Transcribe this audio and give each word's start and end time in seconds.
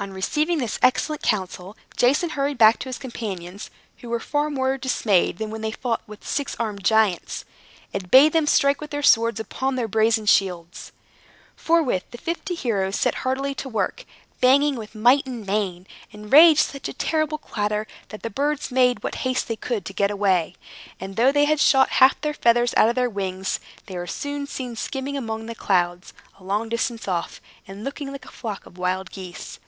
On 0.00 0.12
receiving 0.12 0.58
this 0.58 0.80
excellent 0.82 1.22
counsel, 1.22 1.76
Jason 1.96 2.30
hurried 2.30 2.58
back 2.58 2.80
to 2.80 2.88
his 2.88 2.98
companions 2.98 3.70
(who 3.98 4.08
were 4.08 4.18
far 4.18 4.50
more 4.50 4.76
dismayed 4.76 5.38
than 5.38 5.50
when 5.50 5.60
they 5.60 5.70
fought 5.70 6.02
with 6.08 6.22
the 6.22 6.26
six 6.26 6.56
armed 6.58 6.82
giants), 6.82 7.44
and 7.92 8.10
bade 8.10 8.32
them 8.32 8.48
strike 8.48 8.80
with 8.80 8.90
their 8.90 9.04
swords 9.04 9.38
upon 9.38 9.76
their 9.76 9.86
brazen 9.86 10.26
shields. 10.26 10.90
Forthwith 11.54 12.10
the 12.10 12.18
fifty 12.18 12.56
heroes 12.56 12.96
set 12.96 13.14
heartily 13.22 13.54
to 13.54 13.68
work, 13.68 14.04
banging 14.40 14.74
with 14.74 14.96
might 14.96 15.26
and 15.28 15.46
main, 15.46 15.86
and 16.12 16.32
raised 16.32 16.68
such 16.70 16.88
a 16.88 16.92
terrible 16.92 17.38
clatter, 17.38 17.86
that 18.08 18.24
the 18.24 18.30
birds 18.30 18.72
made 18.72 19.04
what 19.04 19.14
haste 19.14 19.46
they 19.46 19.54
could 19.54 19.84
to 19.86 19.92
get 19.92 20.10
away; 20.10 20.56
and 20.98 21.14
though 21.14 21.30
they 21.30 21.44
had 21.44 21.60
shot 21.60 21.88
half 21.90 22.20
the 22.20 22.34
feathers 22.34 22.74
out 22.76 22.88
of 22.88 22.96
their 22.96 23.08
wings, 23.08 23.60
they 23.86 23.96
were 23.96 24.08
soon 24.08 24.44
seen 24.44 24.74
skimming 24.74 25.16
among 25.16 25.46
the 25.46 25.54
clouds, 25.54 26.12
a 26.36 26.42
long 26.44 26.68
distance 26.68 27.06
off, 27.06 27.40
and 27.68 27.84
looking 27.84 28.10
like 28.10 28.24
a 28.24 28.28
flock 28.32 28.66
of 28.66 28.76
wild 28.76 29.08
geese. 29.12 29.60